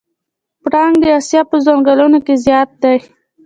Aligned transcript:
پړانګ 0.63 0.95
د 1.01 1.05
اسیا 1.19 1.41
په 1.49 1.55
ځنګلونو 1.65 2.17
کې 2.25 2.33
زیات 2.45 2.69
دی. 2.83 2.97